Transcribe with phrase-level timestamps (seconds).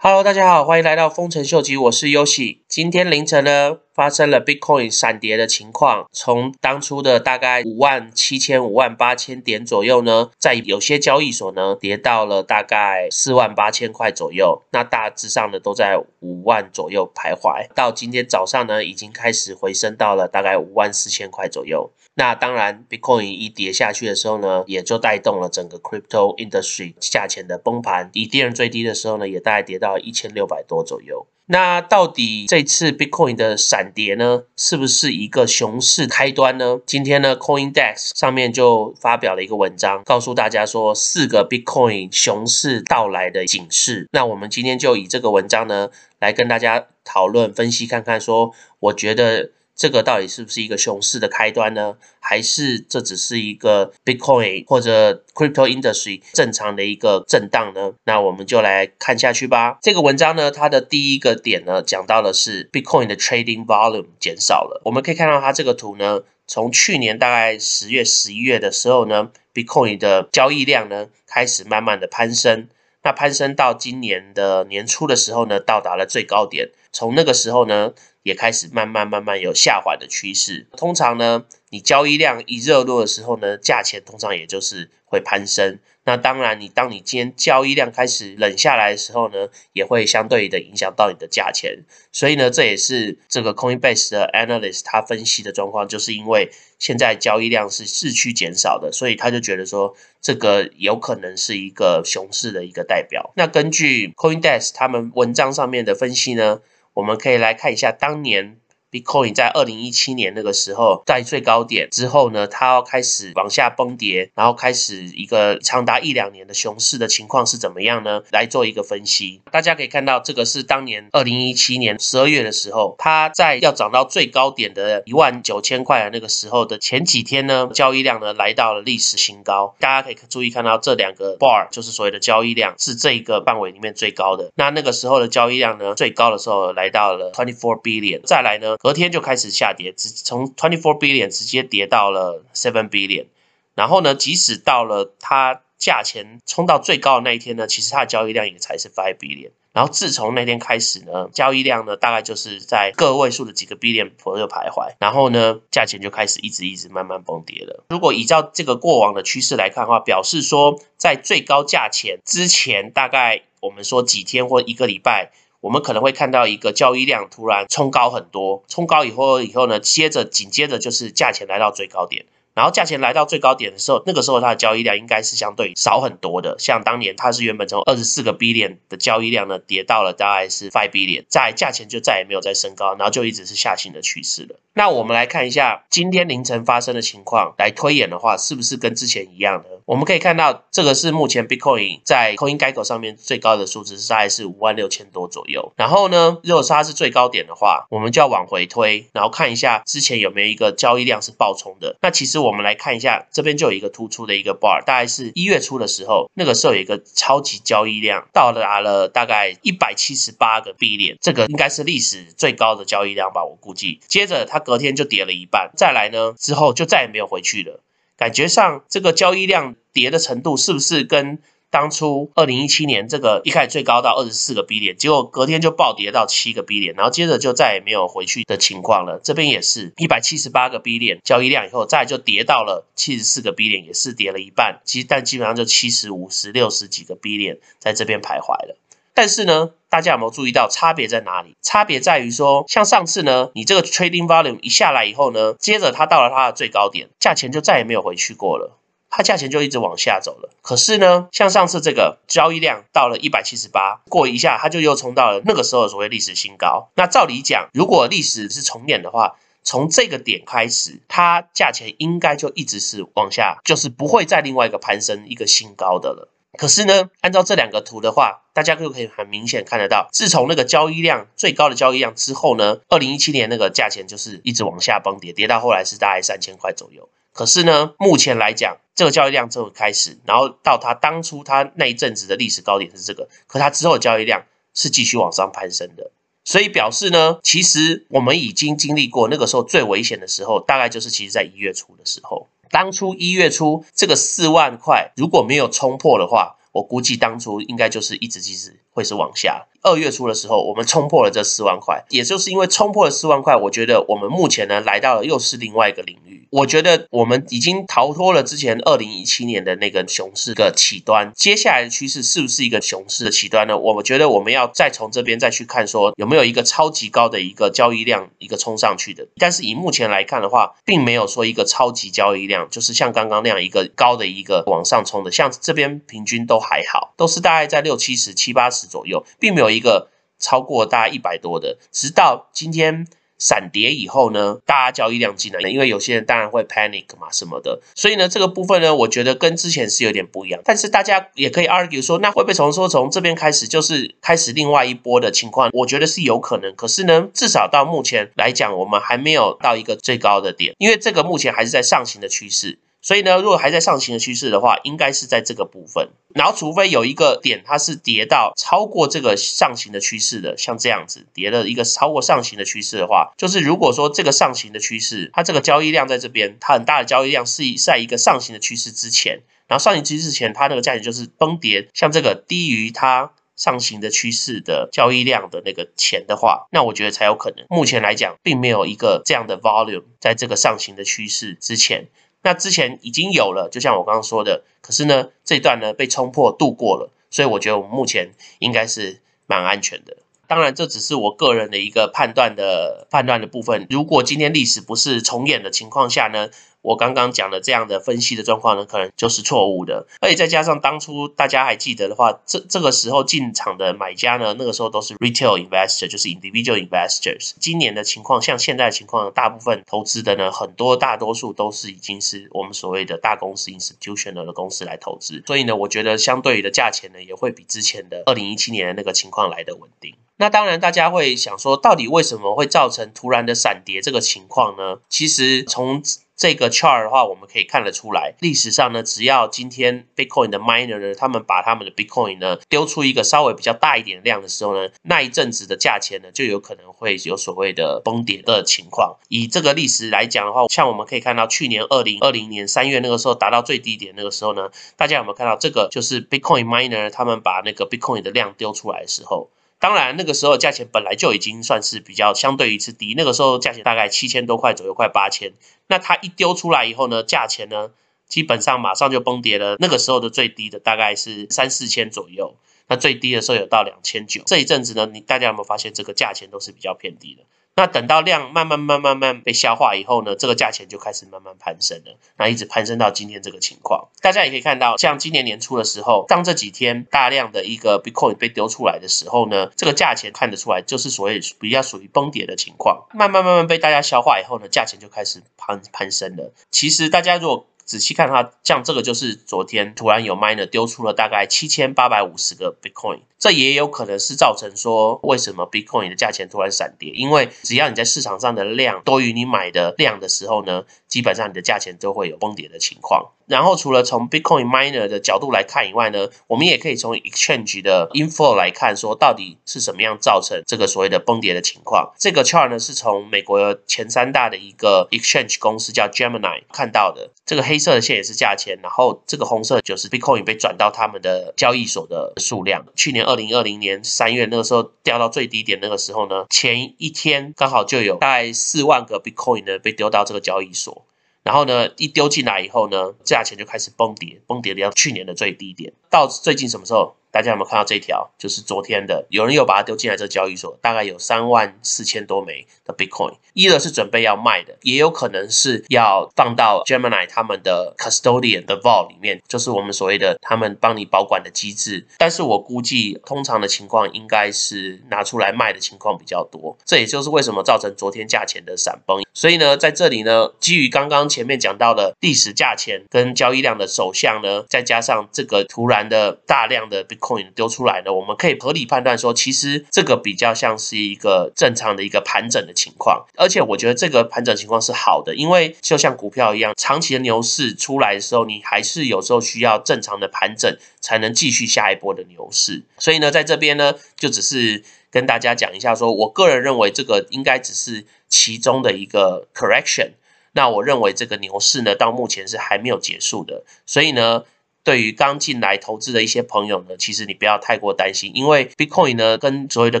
[0.00, 2.62] Hello，大家好，欢迎来到丰臣秀吉，我是优喜。
[2.68, 14.62] 今天凌晨呢，发生了 Bitcoin 闪跌的情况，从当初的大概五万七千、五万八千点左右呢，在有些交易所呢，跌到了大概四万八千块左右。
[14.70, 17.66] 那大致上呢，都在五万左右徘徊。
[17.74, 21.90] 到今天早上呢，已经开始回升到了大概五万四千块左右。
[22.14, 28.10] 那当然，Bitcoin 一跌下去的时候呢，也就带动了整个 Crypto Industry 价钱的崩盘。
[28.12, 31.26] 以跌人最低的时候呢，也大概跌到一千六百多左右。
[31.50, 36.78] 那到底这次 Bitcoin 的闪跌呢，是不是一个熊市开端呢？
[36.84, 44.06] 今天呢，Coindex 上面就发表了一个文章，告诉大家说四个 Bitcoin 熊市到来的警示。
[44.12, 45.88] 那我们今天就以这个文章呢，
[46.20, 49.52] 来跟大家讨论分析看看，说我觉得。
[49.78, 51.96] 这个到底是不是一个熊市的开端呢？
[52.18, 57.94] 还是这只是一个 Bitcoin 或者 Crypto Industry 正常的一个震荡呢？
[58.04, 59.78] 那我们就来看下去吧。
[59.80, 64.82] 这个文章呢，它的第一个点呢，讲到的是 Bitcoin 的 Trading Volume 减少了。
[64.84, 72.68] 我们可以看到它这个图呢，从去年大概十月、十一月的时候呢，Bitcoin 的交易量呢开始慢慢的攀升。
[73.04, 76.70] 那攀升到今年的年初的时候呢，到达了最高点。
[76.92, 77.92] 从那个时候呢，
[78.28, 80.66] 也开始慢慢慢慢有下滑的趋势。
[80.76, 85.78] 通常呢，你交易量一热络的时候呢，价钱通常也就是会攀升。
[86.04, 91.84] 那当然，你当你今天交易量开始冷下来的时候呢，也会相对的影响到你的价钱。
[92.12, 103.32] 所以呢，这也是这个 Coinbase 的 analyst 他分析的状况，就是因为现在交易量是市区减少的，所以他就觉得说这个有可能是一个熊市的一个代表。
[103.36, 106.60] 那根据 Coindesk 他们文章上面的分析呢？
[106.98, 108.58] 我们可以来看一下当年。
[108.90, 118.22] Bitcoin 在二零一七年那个时候在最高点之后呢，它要开始往下崩跌，然后开始一个长达一两年的熊市的情况是怎么样呢？
[118.32, 119.42] 来做一个分析。
[119.52, 129.74] 大家可以看到，这个是当年二零一七年十二月的时候，它在要涨到最高点的一万九千块的那个时候的前几天呢，交易量呢来到了历史新高。
[129.78, 134.50] 大家可以注意看到这两个 bar，就是所谓的交易量是这一个范围里面最高的。
[134.54, 138.22] 那那个时候的交易量呢，最高的时候来到了 twenty four billion。
[138.24, 138.77] 再来呢？
[138.78, 143.26] 隔天就开始下跌，直从 twenty four billion 直接跌到了 seven billion，
[143.74, 157.84] 然后呢，即使到了它价钱冲到最高的那一天呢，其实它的交易量也才是 five billion，然后自从那天开始呢，交易量呢大概就是在个位数的几个 billion 左右徘徊，然后呢，价钱就开始一直一直慢慢崩跌了。
[157.90, 165.32] 如果依照这个过往的趋势来看的话，表示说在最高价钱之前，大概我们说几天或一个礼拜。
[165.60, 172.26] 我们可能会看到一个交易量突然冲高很多，冲高以后以后呢，接着紧接着就是价钱来到最高点。
[172.58, 176.56] 然后价钱来到最高点的时候，那个时候它的交易量应该是相对少很多的。
[176.58, 184.58] 像当年它是原本从二十四个 billion 的交易量呢，跌到了大概是 five billion，在价钱就再也没有再升高，然后就一直是下行的趋势了。
[184.74, 189.68] 那我们来看一下今天凌晨发生的情况，来推演的话，是不是跟之前一样呢？
[189.86, 195.72] 我们可以看到，这个是目前 Bitcoin 在 Coin Gecko 上面最高的数字，是大概是五万六千多左右。
[195.76, 201.96] 然后呢，如果它是最高点的话，我们就要往回推，然后看一下之前有没有一个交易量是爆冲的。
[202.02, 203.26] 那其实我我们来看一下。
[203.30, 214.00] 这边就有一个突出的一个 bar，大概是一月初的时候，那个时候有一个超级交易量，到达了大概一百七十八个 B 点，这个应该是历史最高的交易量吧，我估计。
[214.08, 217.80] 接着它隔天就跌了一半，再来呢之后就再也没有回去了，
[218.16, 221.38] 感觉上这个交易量跌的程度是不是跟？
[221.70, 229.20] 当初二零一七年这个一开始最高到二十四个 B 点，结果隔天就暴跌到七个 B 点，然后接着就再也没有回去的情况了。
[229.22, 234.80] 这边也是一百七十八个 B 点交易量以后，再就跌到了七十四个 B 点，也是跌了一半。
[234.84, 238.78] 其实但基本上就七十五十六十几个 B 点在这边徘徊了。
[239.12, 241.56] 但是呢，大家有没有注意到差别在哪里？
[241.60, 248.78] 差别在于说，像上次呢，你这个 trading volume 一下来以后呢，接着它到了它的最高点，价钱就再也没有回去过了。
[249.10, 256.90] 它价钱就一直往下走了，可是呢，像上次这个交易量到了一百七十八，过一下它就又冲到了那个时候所谓历史新高。
[256.94, 266.28] 那照理讲，如果历史是重演的话，从这个点开始，它价钱应该就一直是往下，就是不会再另外一个攀升一个新高的了。
[266.58, 277.08] 可是呢，按照这两个图的话，大家就可以很明显看得到，自从那个交易量最高的交易量之后呢，二零一七年那个价钱就是一直往下崩跌，跌到后来是大概三千块左右。
[277.32, 284.44] 可是呢，目前来讲，这个交易量就开始，然后到它当初它那一阵子的历史高点是这个，可它之后交易量
[284.74, 286.10] 是继续往上攀升的，
[286.44, 306.46] 所以表示呢，其实我们已经经历过那个时候最危险的时候，大概就是其实在一月初的时候，当初一月初这个四万块如果没有冲破的话，我估计当初应该就是一直其实会是往下，二月初的时候，我们冲破了这四万块，也就是因为冲破了四万块，我觉得我们目前呢来到了又是另外一个领域。
[306.50, 313.76] 我觉得我们已经逃脱了之前二零一七年的那个熊市的起端，接下来的趋势是不是一个熊市的起端呢？
[313.76, 319.26] 我们觉得我们要再从这边再去看，说有没有一个超级高的一个交易量一个冲上去的。
[319.36, 331.78] 但是以目前来看的话，并没有说一个超级交易量，就是像刚刚那样一个高的一个往上冲的，像这边平均都还好，都是大概在六七十、七八十左右，并没有一个超过大概一百多的。
[331.90, 333.06] 直到今天。
[333.40, 340.60] 闪跌以后呢，大家交易量进来，因为有些人当然会 panic 嘛什么的，所以呢这个部分呢，我觉得跟之前是有点不一样。
[340.64, 345.70] 但是大家也可以 argue 说，那会不会从说从这边开始就是开始另外一波的情况？
[345.72, 346.74] 我觉得是有可能。
[346.74, 352.80] 可是呢，至少到目前来讲，我们还没有到一个最高的点，因为这个目前还是在上行的趋势。
[353.00, 356.10] 所以呢，如果还在上行的趋势的话，应该是在这个部分。
[356.34, 377.64] 然后，除非有一个点它是跌到超过这个上行的趋势的，像这样子跌了一个超过上行的趋势的话，就是如果说这个上行的趋势，它这个交易量在这边，它很大的交易量是在一个上行的趋势之前，然后上行趋势之前，它那个价钱就是崩跌，像这个低于它上行的趋势的交易量的那个钱的话，那我觉得才有可能。
[377.70, 382.08] 目前来讲，并没有一个这样的 volume 在这个上行的趋势之前。
[382.48, 390.16] 那之前已经有了，就像我刚刚说的，可是呢，这段呢被冲破度过了，所以我觉得我们目前应该是蛮安全的。
[390.46, 393.86] 当然，这只是我个人的一个判断的判断的部分。
[393.90, 396.48] 如果今天历史不是重演的情况下呢？
[396.88, 407.52] 我刚刚讲的这样的分析的状况呢，可能就是错误的，而且再加上当初大家还记得的话，这这个时候进场的买家呢，那个时候都是 retail investor，就是 individual investors。
[407.60, 420.14] 今年的情况，像现在的情况，大部分投资的呢，很多大多数都是已经是我们所谓的大公司 institutional 的公司来投资，所以呢，我觉得相对于的价钱呢，也会比之前的二零一七年的那个情况来的稳定。
[420.40, 425.00] 那当然，大家会想说，到底为什么会造成突然的闪跌这个情况呢？
[425.08, 426.00] 其实从
[426.38, 439.16] 这个 chart 的话，我们可以看得出来，历史上呢，只要今天 Bitcoin 的 miner 呢，他们把他们的 Bitcoin 呢丢出一个稍微比较大一点量的时候呢，那一阵子的价钱呢，就有可能会有所谓的崩跌的情况。
[439.28, 449.50] 以这个历史来讲的话，像我们可以看到，去年二零二零年三月那个时候达到最低点那个时候呢，大家有没有看到这个就是 Bitcoin miner 他们把那个 Bitcoin 的量丢出来的时候？
[449.80, 455.52] 当然，那个时候价钱本来就已经算是比较相对一次低，那个时候价钱大概七千多块左右，快八千。
[455.86, 457.90] 那它一丢出来以后呢，价钱呢
[458.26, 459.76] 基本上马上就崩跌了。
[459.78, 462.56] 那个时候的最低的大概是三四千左右，
[462.88, 464.42] 那最低的时候有到两千九。
[464.46, 467.44] 这一阵子呢，你大家有没有发现这个价钱都是比较偏低的？
[467.78, 474.08] 那等到量慢慢、慢、慢慢被消化以后呢，这个价钱就开始慢慢攀升了，那一直攀升到今天这个情况。
[474.20, 483.06] 大家也可以看到，像今年年初的时候，当这几天大量的一个 Bitcoin 被丢出来的时候呢，这个价钱看得出来就是所谓比较属于崩跌的情况。
[483.14, 486.52] 慢慢、慢慢被大家消化以后呢，价钱就开始攀攀升了。
[486.72, 503.30] 其实大家如果仔细看它，像这个就是昨天突然有 miner 丢出了大概七千八百五十个 Bitcoin，这也有可能是造成说为什么 Bitcoin 的价钱突然闪跌，因为只要你在市场上的量多于你买的量的时候呢，基本上你的价钱都会有崩跌的情况。
[503.48, 512.12] 然后除了从 Bitcoin miner 的角度来看以外呢，我们也可以从 exchange 的 info 来看，说到底是什么样造成这个所谓的崩跌的情况。
[512.18, 517.78] 这个 chart 呢是从美国前三大的一个 exchange 公司叫 Gemini 看到的，这个黑。
[517.78, 522.84] 色的线也是价钱，然后这个红色就是 Bitcoin 被转到他们的交易所的数量。
[522.96, 531.06] 去年二零二零年三月那个时候掉到最低点，那个时候呢，前一天刚好就有大概四万个 Bitcoin 呢被丢到这个交易所，
[531.44, 535.92] 然后呢一丢进来以后呢，价钱就开始崩跌，崩跌到去年的最低点。
[536.10, 537.17] 到最近什么时候？
[537.30, 538.30] 大家有没有看到这条？
[538.38, 543.34] 就是昨天的，有人又把它丢进来这交易所，大概有三万四千多枚的 Bitcoin。
[543.52, 552.06] 一的是准备要卖的，也有可能是要放到 Gemini 他们的 custodian 的 vault 里面，就是我们所谓的他们帮你保管的机制。
[552.18, 556.76] 但是我估计通常的情况应该是拿出来卖的情况比较多。
[556.84, 559.22] 这也就是为什么造成昨天价钱的闪崩。
[559.34, 582.82] 所以呢，在这里呢，基于刚刚前面讲到的历史价钱跟交易量的走向呢，再加上这个突然的大量的 Bitcoin 丢出来呢，我们可以合理判断说，其实这个比较像是一个正常的一个盘整的情况，而且我觉得这个盘整情况是好的，因为就像股票一样，长期的牛市出来的时候，你还是有时候需要正常的盘整，才能继续下一波的牛市。
[582.98, 590.12] 所以呢，在这边呢，就只是跟大家讲一下，说我个人认为这个应该只是其中的一个 correction。
[590.52, 594.44] 那我认为这个牛市呢，到目前是还没有结束的，所以呢。
[594.84, 600.00] 对于刚进来投资的一些朋友呢，其实你不要太过担心，因为 Bitcoin 呢跟所谓的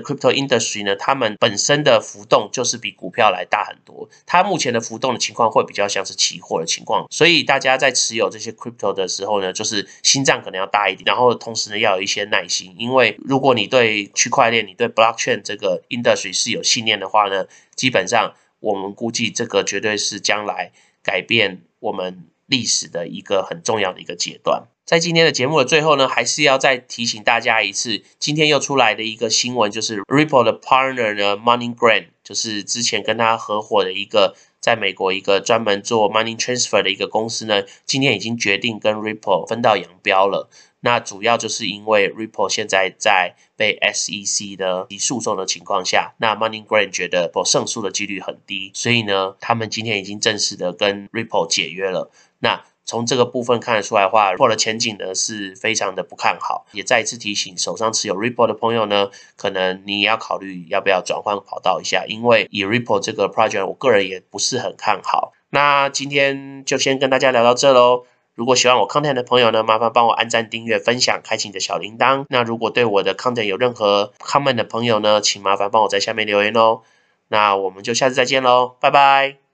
[0.00, 4.08] Crypto Industry 呢，他们本身的浮动就是比股票来大很多。
[4.24, 24.64] 它目前的浮动的情况会比较像是期货的情况，所以大家在持有这些 Crypto 的时候呢，就是心脏可能要大一点，然后同时呢要有一些耐心，因为如果你对区块链、你对 Blockchain 这个 Industry 是有信念的话呢，基本上我们估计这个绝对是将来改变我们历史的一个很重要的一个阶段。
[24.84, 36.12] 在今天的节目的最后呢，还是要再提醒大家一次，今天又出来的一个新闻，就是 Ripple 的 partner 呢 m o n e y g r a n d 就是之前跟他合伙的一个在美国一个专门做
[36.12, 40.50] money transfer 的一个公司呢，今天已经决定跟 Ripple 分道扬镳了。
[40.80, 52.10] 那主要就是因为 Ripple 现在在被 SEC 的提诉讼的情况下，那 MoneyGram 觉得不胜诉的几率很低，所以呢，他们今天已经正式的跟 Ripple 解约了。
[52.40, 56.64] 那从这个部分看得出来的话它的前景呢是非常的不看好。
[56.72, 65.34] 也再一次提醒手上持有 Ripple 的朋友呢，可能你也要考虑要不要转换跑道一下，因为以 Ripple 这个 project，我个人也不是很看好。
[65.50, 68.04] 那今天就先跟大家聊到这喽。
[68.34, 72.24] 如果喜欢我 content 的朋友呢，麻烦帮我按赞、订阅、分享、开启你的小铃铛。
[72.28, 76.82] 那如果对我的 content 有任何 comment 的朋友呢，请麻烦帮我在下面留言哦。
[77.28, 79.47] 那我们就下次再见喽，拜拜。